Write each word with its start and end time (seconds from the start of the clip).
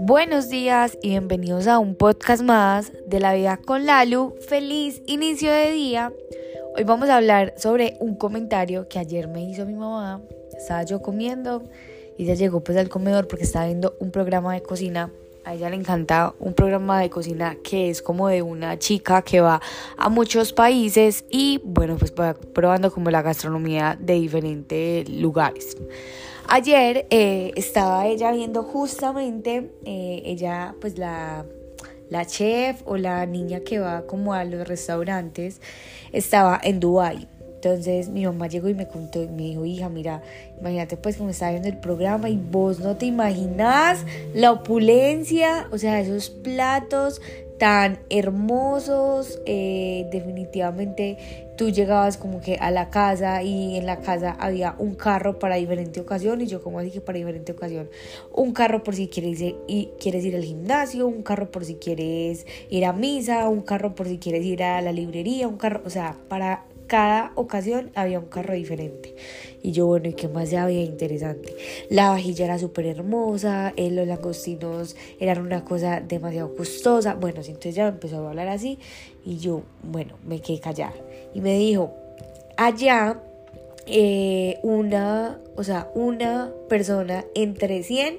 Buenos 0.00 0.48
días 0.48 0.98
y 1.02 1.10
bienvenidos 1.10 1.66
a 1.66 1.78
un 1.78 1.94
podcast 1.94 2.42
más 2.42 2.92
de 3.06 3.20
la 3.20 3.34
vida 3.34 3.56
con 3.56 3.86
Lalu. 3.86 4.34
Feliz 4.48 5.02
inicio 5.06 5.52
de 5.52 5.72
día. 5.72 6.12
Hoy 6.76 6.84
vamos 6.84 7.08
a 7.08 7.16
hablar 7.16 7.54
sobre 7.56 7.96
un 8.00 8.16
comentario 8.16 8.88
que 8.88 8.98
ayer 8.98 9.28
me 9.28 9.44
hizo 9.44 9.66
mi 9.66 9.74
mamá. 9.74 10.22
Estaba 10.56 10.82
yo 10.84 11.00
comiendo 11.02 11.64
y 12.18 12.24
ella 12.24 12.34
llegó 12.34 12.62
pues 12.62 12.78
al 12.78 12.88
comedor 12.88 13.28
porque 13.28 13.44
estaba 13.44 13.66
viendo 13.66 13.96
un 14.00 14.10
programa 14.10 14.54
de 14.54 14.62
cocina. 14.62 15.12
A 15.44 15.54
ella 15.54 15.70
le 15.70 15.76
encanta 15.76 16.34
un 16.38 16.52
programa 16.52 17.00
de 17.00 17.08
cocina 17.08 17.56
que 17.64 17.88
es 17.88 18.02
como 18.02 18.28
de 18.28 18.42
una 18.42 18.78
chica 18.78 19.22
que 19.22 19.40
va 19.40 19.60
a 19.96 20.08
muchos 20.10 20.52
países 20.52 21.24
y 21.30 21.60
bueno 21.64 21.96
pues 21.96 22.12
va 22.12 22.34
probando 22.34 22.92
como 22.92 23.10
la 23.10 23.22
gastronomía 23.22 23.96
de 23.98 24.14
diferentes 24.14 25.08
lugares. 25.08 25.76
Ayer 26.46 27.06
eh, 27.10 27.52
estaba 27.56 28.06
ella 28.06 28.32
viendo 28.32 28.64
justamente, 28.64 29.70
eh, 29.84 30.22
ella 30.26 30.74
pues 30.80 30.98
la, 30.98 31.46
la 32.10 32.26
chef 32.26 32.82
o 32.84 32.96
la 32.96 33.24
niña 33.24 33.60
que 33.60 33.78
va 33.78 34.06
como 34.06 34.34
a 34.34 34.44
los 34.44 34.66
restaurantes, 34.68 35.60
estaba 36.12 36.60
en 36.62 36.80
Dubai. 36.80 37.28
Entonces 37.62 38.08
mi 38.08 38.24
mamá 38.24 38.46
llegó 38.46 38.70
y 38.70 38.74
me 38.74 38.88
contó 38.88 39.22
y 39.22 39.28
me 39.28 39.42
dijo, 39.42 39.66
hija, 39.66 39.90
mira, 39.90 40.22
imagínate 40.58 40.96
pues 40.96 41.18
como 41.18 41.28
estaba 41.28 41.50
viendo 41.50 41.68
el 41.68 41.76
programa 41.76 42.30
y 42.30 42.38
vos 42.38 42.80
no 42.80 42.96
te 42.96 43.04
imaginas 43.04 44.06
la 44.32 44.50
opulencia, 44.50 45.68
o 45.70 45.76
sea, 45.76 46.00
esos 46.00 46.30
platos 46.30 47.20
tan 47.58 47.98
hermosos, 48.08 49.38
eh, 49.44 50.08
definitivamente 50.10 51.50
tú 51.58 51.68
llegabas 51.68 52.16
como 52.16 52.40
que 52.40 52.54
a 52.54 52.70
la 52.70 52.88
casa 52.88 53.42
y 53.42 53.76
en 53.76 53.84
la 53.84 54.00
casa 54.00 54.34
había 54.40 54.74
un 54.78 54.94
carro 54.94 55.38
para 55.38 55.56
diferente 55.56 56.00
ocasión 56.00 56.40
y 56.40 56.46
yo 56.46 56.62
como 56.62 56.78
así 56.78 56.90
que 56.90 57.02
para 57.02 57.18
diferente 57.18 57.52
ocasión, 57.52 57.90
un 58.32 58.54
carro 58.54 58.82
por 58.82 58.94
si 58.94 59.08
quieres 59.08 59.42
ir, 59.42 59.56
y 59.68 59.90
quieres 60.00 60.24
ir 60.24 60.36
al 60.36 60.44
gimnasio, 60.44 61.06
un 61.06 61.22
carro 61.22 61.50
por 61.50 61.66
si 61.66 61.74
quieres 61.74 62.46
ir 62.70 62.86
a 62.86 62.94
misa, 62.94 63.46
un 63.50 63.60
carro 63.60 63.94
por 63.94 64.08
si 64.08 64.16
quieres 64.16 64.46
ir 64.46 64.62
a 64.62 64.80
la 64.80 64.92
librería, 64.92 65.46
un 65.46 65.58
carro, 65.58 65.82
o 65.84 65.90
sea, 65.90 66.16
para 66.28 66.64
cada 66.90 67.30
ocasión 67.36 67.92
había 67.94 68.18
un 68.18 68.26
carro 68.26 68.52
diferente. 68.54 69.14
Y 69.62 69.70
yo, 69.70 69.86
bueno, 69.86 70.08
¿y 70.08 70.14
qué 70.14 70.26
más 70.26 70.50
ya 70.50 70.64
había 70.64 70.82
interesante? 70.82 71.54
La 71.88 72.10
vajilla 72.10 72.46
era 72.46 72.58
súper 72.58 72.86
hermosa, 72.86 73.72
eh, 73.76 73.92
los 73.92 74.08
langostinos 74.08 74.96
eran 75.20 75.38
una 75.38 75.64
cosa 75.64 76.00
demasiado 76.00 76.56
costosa. 76.56 77.14
Bueno, 77.14 77.42
entonces 77.46 77.76
ya 77.76 77.86
empezó 77.86 78.26
a 78.26 78.30
hablar 78.30 78.48
así 78.48 78.80
y 79.24 79.38
yo, 79.38 79.62
bueno, 79.84 80.16
me 80.26 80.40
quedé 80.40 80.58
callada. 80.58 80.94
Y 81.32 81.40
me 81.40 81.56
dijo, 81.56 81.94
allá 82.56 83.20
eh, 83.86 84.58
una, 84.64 85.38
o 85.54 85.62
sea, 85.62 85.92
una 85.94 86.52
persona 86.68 87.24
entre 87.36 87.84
100 87.84 88.18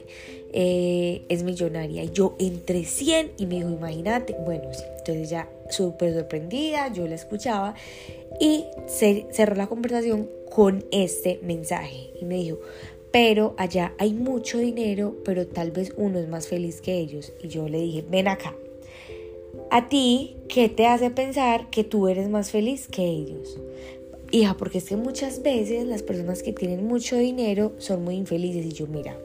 eh, 0.53 1.25
es 1.27 1.43
millonaria. 1.43 2.05
Y 2.05 2.11
yo 2.11 2.37
entre 2.39 2.85
100 2.85 3.33
y 3.37 3.47
me 3.47 3.55
dijo, 3.55 3.69
imagínate, 3.69 4.33
bueno, 4.45 4.73
sí. 4.73 4.85
Entonces 4.99 5.29
ya 5.29 5.49
súper 5.71 6.13
sorprendida, 6.13 6.91
yo 6.91 7.07
la 7.07 7.15
escuchaba 7.15 7.75
y 8.39 8.65
cerró 8.87 9.55
la 9.55 9.67
conversación 9.67 10.29
con 10.49 10.85
este 10.91 11.39
mensaje 11.43 12.11
y 12.19 12.25
me 12.25 12.35
dijo, 12.35 12.59
pero 13.11 13.55
allá 13.57 13.93
hay 13.97 14.13
mucho 14.13 14.57
dinero, 14.57 15.15
pero 15.25 15.47
tal 15.47 15.71
vez 15.71 15.93
uno 15.97 16.19
es 16.19 16.29
más 16.29 16.47
feliz 16.47 16.81
que 16.81 16.97
ellos. 16.97 17.33
Y 17.43 17.49
yo 17.49 17.67
le 17.67 17.79
dije, 17.79 18.05
ven 18.09 18.27
acá, 18.27 18.55
a 19.69 19.89
ti, 19.89 20.37
¿qué 20.47 20.69
te 20.69 20.87
hace 20.87 21.09
pensar 21.11 21.69
que 21.69 21.83
tú 21.83 22.07
eres 22.07 22.29
más 22.29 22.51
feliz 22.51 22.87
que 22.87 23.03
ellos? 23.03 23.59
Hija, 24.31 24.55
porque 24.55 24.77
es 24.77 24.85
que 24.85 24.95
muchas 24.95 25.43
veces 25.43 25.85
las 25.85 26.03
personas 26.03 26.41
que 26.41 26.53
tienen 26.53 26.85
mucho 26.85 27.17
dinero 27.17 27.73
son 27.77 28.03
muy 28.05 28.15
infelices 28.15 28.65
y 28.65 28.71
yo, 28.71 28.87
mira, 28.87 29.17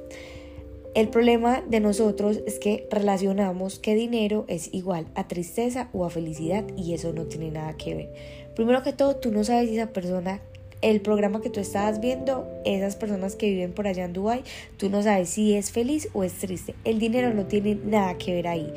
el 0.96 1.08
problema 1.10 1.62
de 1.68 1.80
nosotros 1.80 2.40
es 2.46 2.58
que 2.58 2.88
relacionamos 2.90 3.78
que 3.78 3.94
dinero 3.94 4.46
es 4.48 4.72
igual 4.72 5.06
a 5.14 5.28
tristeza 5.28 5.90
o 5.92 6.06
a 6.06 6.10
felicidad 6.10 6.64
y 6.74 6.94
eso 6.94 7.12
no 7.12 7.26
tiene 7.26 7.50
nada 7.50 7.74
que 7.76 7.94
ver. 7.94 8.14
Primero 8.54 8.82
que 8.82 8.94
todo, 8.94 9.14
tú 9.16 9.30
no 9.30 9.44
sabes 9.44 9.68
si 9.68 9.76
esa 9.76 9.92
persona 9.92 10.40
el 10.80 11.02
programa 11.02 11.42
que 11.42 11.50
tú 11.50 11.60
estabas 11.60 12.00
viendo, 12.00 12.48
esas 12.64 12.96
personas 12.96 13.36
que 13.36 13.50
viven 13.50 13.74
por 13.74 13.86
allá 13.86 14.06
en 14.06 14.14
Dubai, 14.14 14.42
tú 14.78 14.88
no 14.88 15.02
sabes 15.02 15.28
si 15.28 15.54
es 15.54 15.70
feliz 15.70 16.08
o 16.14 16.24
es 16.24 16.32
triste. 16.32 16.74
El 16.84 16.98
dinero 16.98 17.34
no 17.34 17.44
tiene 17.44 17.74
nada 17.74 18.16
que 18.16 18.32
ver 18.32 18.48
ahí. 18.48 18.72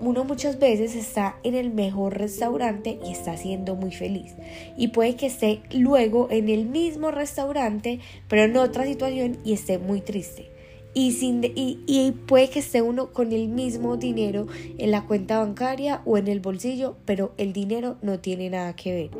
Uno 0.00 0.24
muchas 0.24 0.58
veces 0.58 0.96
está 0.96 1.36
en 1.44 1.54
el 1.54 1.70
mejor 1.70 2.18
restaurante 2.18 2.98
y 3.06 3.12
está 3.12 3.36
siendo 3.36 3.76
muy 3.76 3.92
feliz. 3.92 4.34
Y 4.76 4.88
puede 4.88 5.14
que 5.14 5.26
esté 5.26 5.60
luego 5.70 6.26
en 6.28 6.48
el 6.48 6.66
mismo 6.66 7.12
restaurante, 7.12 8.00
pero 8.26 8.42
en 8.42 8.56
otra 8.56 8.84
situación 8.84 9.38
y 9.44 9.52
esté 9.52 9.78
muy 9.78 10.00
triste 10.00 10.55
y, 10.96 11.12
sin 11.12 11.42
y, 11.44 12.12
puede 12.26 12.48
que 12.48 12.60
esté 12.60 12.80
uno 12.80 13.12
con 13.12 13.32
el 13.32 13.48
mismo 13.48 13.98
dinero 13.98 14.46
en 14.78 14.90
la 14.90 15.04
cuenta 15.04 15.40
bancaria 15.40 16.00
o 16.06 16.16
en 16.16 16.26
el 16.26 16.40
bolsillo, 16.40 16.96
pero 17.04 17.34
el 17.36 17.52
dinero 17.52 17.98
no 18.00 18.18
tiene 18.18 18.48
nada 18.48 18.74
que 18.74 18.94
ver. 18.94 19.10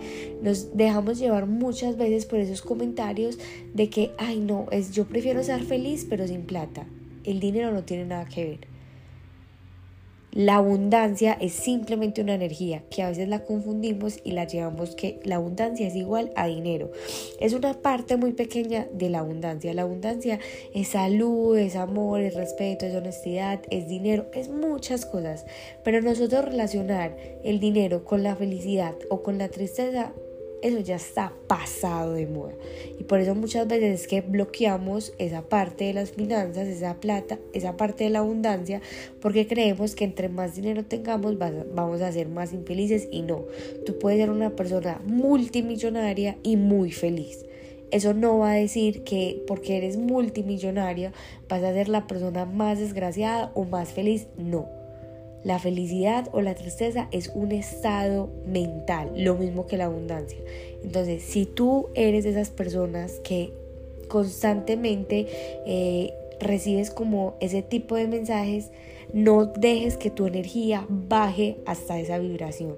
Nos 0.40 0.74
dejamos 0.74 1.18
llevar 1.18 1.44
muchas 1.44 1.98
veces 1.98 2.24
por 2.24 2.38
esos 2.38 2.62
comentarios 2.62 3.38
de 3.74 3.90
que, 3.90 4.12
ay 4.16 4.40
no, 4.40 4.64
es 4.70 4.92
yo 4.92 5.04
prefiero 5.04 5.44
ser 5.44 5.64
feliz 5.64 6.06
pero 6.08 6.26
sin 6.26 6.46
plata. 6.46 6.86
El 7.24 7.40
dinero 7.40 7.70
no 7.70 7.82
tiene 7.82 8.06
nada 8.06 8.24
que 8.24 8.44
ver. 8.46 8.75
La 10.36 10.56
abundancia 10.56 11.32
es 11.40 11.54
simplemente 11.54 12.20
una 12.20 12.34
energía 12.34 12.82
que 12.90 13.02
a 13.02 13.08
veces 13.08 13.26
la 13.26 13.42
confundimos 13.46 14.18
y 14.22 14.32
la 14.32 14.46
llevamos 14.46 14.94
que 14.94 15.18
la 15.24 15.36
abundancia 15.36 15.86
es 15.86 15.96
igual 15.96 16.30
a 16.36 16.46
dinero. 16.46 16.92
Es 17.40 17.54
una 17.54 17.72
parte 17.72 18.18
muy 18.18 18.32
pequeña 18.32 18.86
de 18.92 19.08
la 19.08 19.20
abundancia. 19.20 19.72
La 19.72 19.80
abundancia 19.80 20.38
es 20.74 20.88
salud, 20.88 21.56
es 21.56 21.74
amor, 21.74 22.20
es 22.20 22.34
respeto, 22.34 22.84
es 22.84 22.94
honestidad, 22.94 23.62
es 23.70 23.88
dinero, 23.88 24.26
es 24.34 24.50
muchas 24.50 25.06
cosas. 25.06 25.46
Pero 25.82 26.02
nosotros 26.02 26.44
relacionar 26.44 27.16
el 27.42 27.58
dinero 27.58 28.04
con 28.04 28.22
la 28.22 28.36
felicidad 28.36 28.94
o 29.08 29.22
con 29.22 29.38
la 29.38 29.48
tristeza 29.48 30.12
eso 30.62 30.80
ya 30.80 30.96
está 30.96 31.32
pasado 31.46 32.14
de 32.14 32.26
moda. 32.26 32.54
Y 32.98 33.04
por 33.04 33.20
eso 33.20 33.34
muchas 33.34 33.66
veces 33.68 34.02
es 34.02 34.08
que 34.08 34.20
bloqueamos 34.20 35.12
esa 35.18 35.42
parte 35.42 35.84
de 35.84 35.94
las 35.94 36.12
finanzas, 36.12 36.66
esa 36.66 36.94
plata, 37.00 37.38
esa 37.52 37.76
parte 37.76 38.04
de 38.04 38.10
la 38.10 38.20
abundancia, 38.20 38.80
porque 39.20 39.46
creemos 39.46 39.94
que 39.94 40.04
entre 40.04 40.28
más 40.28 40.56
dinero 40.56 40.84
tengamos 40.84 41.36
vamos 41.38 42.00
a 42.00 42.12
ser 42.12 42.28
más 42.28 42.52
infelices 42.52 43.08
y 43.10 43.22
no. 43.22 43.44
Tú 43.84 43.98
puedes 43.98 44.18
ser 44.18 44.30
una 44.30 44.50
persona 44.50 45.00
multimillonaria 45.06 46.38
y 46.42 46.56
muy 46.56 46.90
feliz. 46.90 47.44
Eso 47.90 48.14
no 48.14 48.38
va 48.38 48.52
a 48.52 48.54
decir 48.54 49.04
que 49.04 49.42
porque 49.46 49.76
eres 49.76 49.96
multimillonaria 49.96 51.12
vas 51.48 51.62
a 51.62 51.72
ser 51.72 51.88
la 51.88 52.06
persona 52.06 52.44
más 52.44 52.80
desgraciada 52.80 53.52
o 53.54 53.64
más 53.64 53.92
feliz. 53.92 54.26
No 54.36 54.85
la 55.44 55.58
felicidad 55.58 56.28
o 56.32 56.40
la 56.40 56.54
tristeza 56.54 57.08
es 57.12 57.30
un 57.34 57.52
estado 57.52 58.28
mental, 58.46 59.12
lo 59.16 59.36
mismo 59.36 59.66
que 59.66 59.76
la 59.76 59.84
abundancia. 59.84 60.38
Entonces, 60.82 61.22
si 61.22 61.46
tú 61.46 61.88
eres 61.94 62.24
de 62.24 62.30
esas 62.30 62.50
personas 62.50 63.20
que 63.22 63.52
constantemente 64.08 65.26
eh, 65.66 66.12
recibes 66.40 66.90
como 66.90 67.34
ese 67.40 67.62
tipo 67.62 67.96
de 67.96 68.08
mensajes, 68.08 68.70
no 69.12 69.46
dejes 69.46 69.96
que 69.96 70.10
tu 70.10 70.26
energía 70.26 70.86
baje 70.88 71.58
hasta 71.66 71.98
esa 71.98 72.18
vibración. 72.18 72.76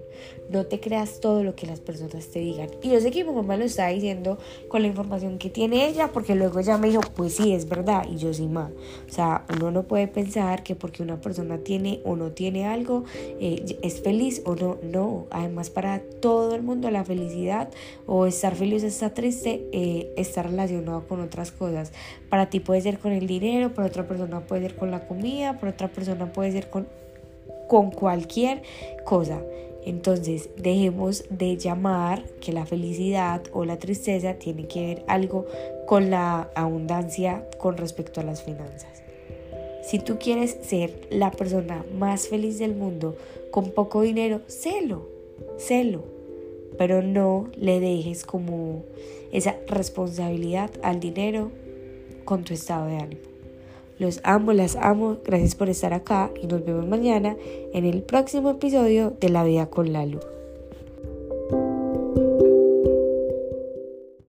No 0.51 0.65
te 0.65 0.81
creas 0.81 1.21
todo 1.21 1.43
lo 1.45 1.55
que 1.55 1.67
las 1.67 1.81
personas 1.81 2.29
te 2.29 2.39
digan. 2.39 2.71
Y 2.83 2.91
yo 2.91 3.01
sé 3.01 3.11
que 3.11 3.23
mi 3.23 3.33
mamá 3.33 3.57
lo 3.57 3.65
está 3.65 3.89
diciendo 3.89 4.39
con 4.69 4.81
la 4.81 4.89
información 4.89 5.39
que 5.39 5.51
tiene 5.51 5.87
ella, 5.87 6.11
porque 6.13 6.35
luego 6.35 6.59
ella 6.59 6.79
me 6.79 6.89
dijo, 6.89 7.03
pues 7.15 7.35
sí, 7.35 7.53
es 7.53 7.69
verdad. 7.69 8.07
Y 8.11 8.17
yo 8.17 8.33
sí, 8.33 8.47
más. 8.47 8.71
O 9.09 9.13
sea, 9.13 9.45
uno 9.55 9.71
no 9.71 9.83
puede 9.83 10.09
pensar 10.09 10.63
que 10.63 10.75
porque 10.75 11.03
una 11.03 11.21
persona 11.21 11.59
tiene 11.59 12.01
o 12.05 12.17
no 12.17 12.31
tiene 12.33 12.67
algo, 12.67 13.05
eh, 13.41 13.79
es 13.83 14.01
feliz 14.01 14.43
o 14.47 14.55
no. 14.55 14.79
No. 14.83 15.27
Además, 15.31 15.69
para 15.69 16.01
todo 16.01 16.55
el 16.55 16.63
mundo 16.63 16.91
la 16.91 17.05
felicidad 17.05 17.69
o 18.07 18.27
estar 18.27 18.55
feliz 18.55 18.85
o 18.85 18.87
estar 18.87 19.13
triste 19.13 19.69
eh, 19.73 20.13
está 20.17 20.43
relacionado 20.43 21.07
con 21.07 21.21
otras 21.21 21.53
cosas. 21.53 21.93
Para 22.31 22.49
ti 22.49 22.61
puede 22.61 22.81
ser 22.81 22.99
con 22.99 23.13
el 23.13 23.27
dinero, 23.27 23.75
para 23.75 23.89
otra 23.89 24.07
persona 24.07 24.41
puede 24.41 24.63
ser 24.63 24.77
con 24.77 24.91
la 24.91 25.07
comida, 25.07 25.59
para 25.59 25.73
otra 25.73 25.89
persona 26.19 26.33
puede 26.33 26.53
ser 26.53 26.71
con, 26.71 26.87
con 27.69 27.91
cualquier 27.91 28.63
cosa. 29.05 29.41
Entonces 29.85 30.51
dejemos 30.57 31.25
de 31.31 31.57
llamar 31.57 32.23
que 32.41 32.53
la 32.53 32.67
felicidad 32.67 33.43
o 33.53 33.65
la 33.65 33.79
tristeza 33.79 34.35
tiene 34.35 34.67
que 34.67 34.87
ver 34.87 35.05
algo 35.07 35.47
con 35.87 36.11
la 36.11 36.51
abundancia 36.55 37.49
con 37.59 37.77
respecto 37.77 38.21
a 38.21 38.25
las 38.25 38.43
finanzas. 38.43 39.03
Si 39.83 39.99
tú 39.99 40.19
quieres 40.19 40.59
ser 40.63 41.09
la 41.11 41.31
persona 41.31 41.85
más 41.95 42.29
feliz 42.29 42.59
del 42.59 42.75
mundo 42.75 43.17
con 43.51 43.71
poco 43.71 44.03
dinero, 44.03 44.43
sélo, 44.47 45.09
sélo, 45.57 46.03
pero 46.77 47.01
no 47.01 47.49
le 47.57 47.81
dejes 47.81 48.25
como 48.25 48.85
esa 49.33 49.57
responsabilidad 49.67 50.71
al 50.83 51.01
dinero 51.01 51.51
con 52.27 52.45
tu 52.45 52.53
estado 52.53 52.87
de 52.87 52.97
ánimo. 52.97 53.38
Los 53.99 54.21
amo, 54.23 54.53
las 54.53 54.77
amo. 54.77 55.17
Gracias 55.25 55.55
por 55.55 55.69
estar 55.69 55.93
acá 55.93 56.31
y 56.41 56.47
nos 56.47 56.65
vemos 56.65 56.87
mañana 56.87 57.37
en 57.73 57.85
el 57.85 58.03
próximo 58.03 58.51
episodio 58.51 59.13
de 59.21 59.29
La 59.29 59.45
Vida 59.45 59.67
con 59.67 59.93
la 59.93 60.07
Luz. 60.07 60.38